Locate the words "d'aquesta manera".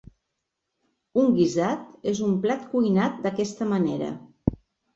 3.29-4.13